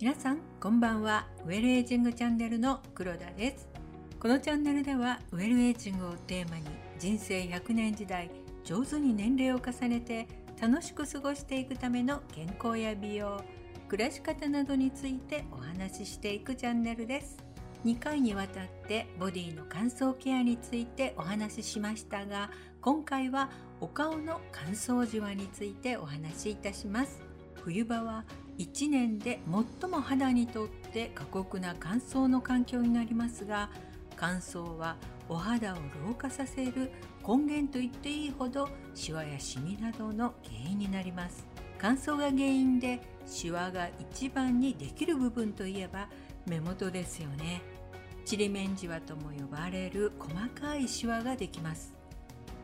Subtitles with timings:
[0.00, 1.26] 皆さんこんばんは。
[1.46, 3.68] ウェルエイジングチャンネルの黒田です。
[4.20, 6.64] このチャンネルではウェルエイジングをテーマに
[6.98, 8.30] 人生100年時代
[8.64, 10.26] 上手に年齢を重ねて
[10.60, 13.42] 楽しく過ごしていくための健康や美容
[13.88, 17.36] 暮らし方などについてお話ししていくチャンネルです。
[17.84, 22.50] 2回にわたってボディの乾燥ケアについてお話ししましたが
[22.80, 23.50] 今回は
[23.84, 27.20] お顔の乾燥じわについてお話しいたします。
[27.62, 28.24] 冬場は
[28.56, 29.40] 1年で
[29.82, 33.68] 最も肌にとって過酷な乾燥の環境になりますが
[34.16, 34.96] 乾燥は
[35.28, 36.92] お肌を老化させる
[37.28, 41.46] 根源と言っていいほどシワやシミなどの原因になります。
[41.76, 46.08] 乾燥が原因でシワが一番にできる部分といえば
[46.46, 47.60] 目元ですよね。
[48.24, 52.03] ちりめんじわとも呼ばれる細かいシワができます。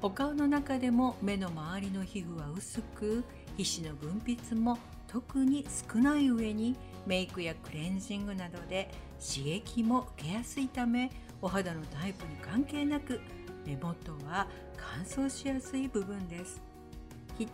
[0.03, 3.23] お顔の中でも目の周りの皮膚は薄く
[3.59, 6.75] 皮脂の分泌も特に少ない上に
[7.07, 11.11] メイクやクレンジングなどで刺激も受けやすいため
[11.43, 13.21] お肌のタイプに関係なく
[13.67, 16.63] 目元は乾燥しやすい部分です。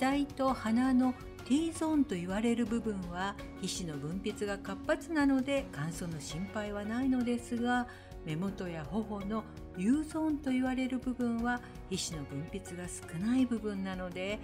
[0.01, 7.87] 額と鼻の T ゾーンと言われる部分は皮脂の分泌が活発なので乾燥の心配はないのですが
[8.25, 9.45] 目元や頬の
[9.77, 11.61] U ゾーンと言われる部分は
[11.91, 14.39] 皮脂の分泌が少ない部分なので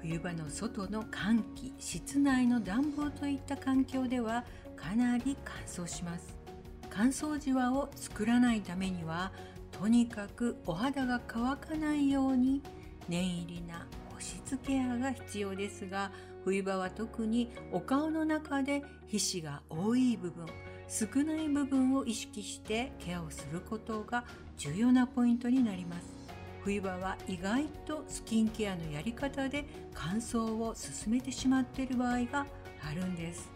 [0.00, 4.44] 冬場の外の換気室内の暖房といった環境では
[4.76, 6.44] かなり乾燥します。
[6.96, 9.32] 乾燥じわを作らないためには
[9.72, 12.62] とにかくお肌が乾かないように
[13.08, 16.12] 念入りな保湿ケアが必要ですが
[16.44, 20.46] 冬場は特にお顔の中で皮脂が多い部分
[20.88, 24.24] 少ない部分を意識してケアをすることが
[24.56, 26.14] 重要なポイントになります。
[26.62, 32.46] 冬場は意外とスキンケアのやり方で乾燥を進めてしまっている場合が
[32.88, 33.50] あるんです。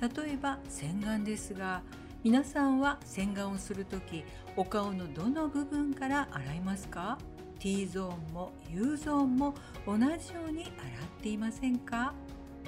[0.00, 1.82] 例えば洗顔ですが
[2.22, 4.24] 皆さんは洗顔をする時
[4.56, 7.18] お顔のどの部分から洗いますか
[7.58, 9.54] ？T ゾーンも U ゾーンも
[9.86, 10.12] 同じよ
[10.48, 10.72] うに洗っ
[11.22, 12.14] ていませんか？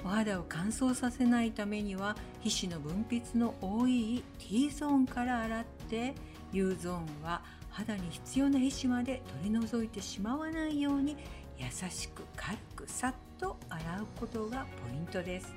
[0.03, 6.13] お肌を乾燥させないためには皮脂の分泌の多い T ゾーンから洗って
[6.53, 11.17] U ゾーンは肌に必要な皮脂まで取り除いてしまわないように
[11.57, 15.53] 優しく軽くさっと洗うことがポイントです。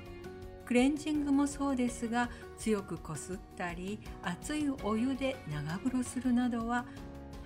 [0.65, 6.85] クレンジングもそうですが強くこすったり熱いお湯で長風呂するなどは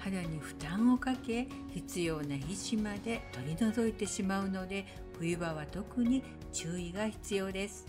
[0.05, 4.85] 肌に負担をかけ必要な皮脂まで取り除いてしまうので
[5.17, 6.23] 冬場は特に
[6.53, 7.87] 注意が必要です。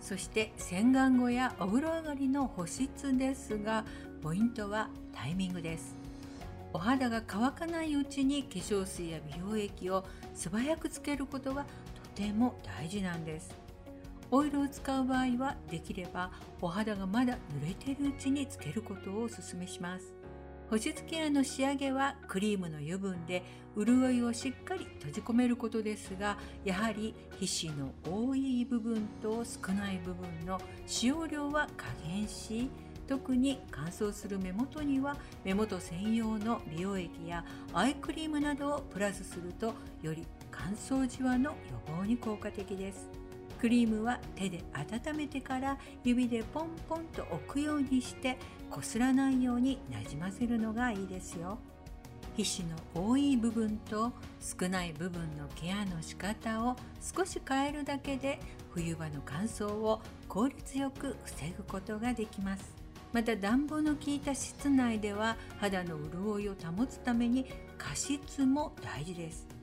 [0.00, 3.84] そして洗顔後やお風呂上がりの保湿ですが
[4.22, 5.94] ポイントはタイミングです。
[6.72, 11.64] お肌が乾かないうちに化粧水や美容液を素早くつけることが
[12.14, 13.54] とても大事なんです。
[14.30, 16.30] オイルを使う場合はできれば
[16.62, 20.17] お肌がまだ濡れているうちにつけることをお勧めします。
[20.70, 23.42] 保湿ケアの仕上げはクリームの油分で
[23.76, 32.68] 潤いをしっかり閉じ込めることですがやはり皮脂の多い部分と少ない部分の使用量は加減し
[33.06, 43.27] 特に乾燥する目元には目元専用の美容液やアイクリームなどをプラスするとより乾燥じわの予防に効果的です。
[43.60, 48.38] クリームは手で温めてから指でポンポンと置くようにして
[48.70, 51.58] こすらないようになじませるのがいいですよ。
[52.36, 58.38] 皮脂の多い部分と少ない部分のケアの仕方を少し変えるだけで
[58.70, 62.76] 冬場の乾燥を効率よく防ぐことができます。
[63.12, 67.46] また暖房の効いた室内では肌の潤いを保つために
[67.76, 69.57] 加湿も大事です。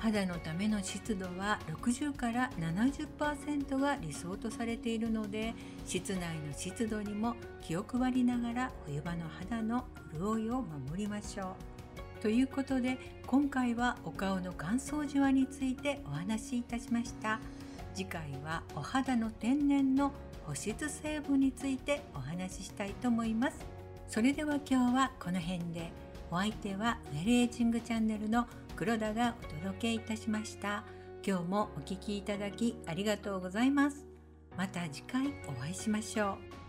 [0.00, 9.84] 肌のための湿度は60から70%が理想とされているので室内の湿度にも気を配りながら冬場の肌の
[10.14, 11.54] 潤いを守りましょ
[12.18, 12.22] う。
[12.22, 17.38] ということで今回はお顔の乾燥じわについてお話しいたしました。
[17.94, 20.12] 次回はお肌の天然の
[20.46, 23.58] 保湿成分についてお話ししたいと思います。
[24.08, 25.92] それでは今日はこの辺で
[26.30, 28.46] お相手はウェルエイジングチャンネルの
[28.76, 30.84] 黒田がお届けいたしました。
[31.26, 34.06] 今日もお聴きいただきありがとうございます。
[34.56, 36.59] また次回お会いしましょう。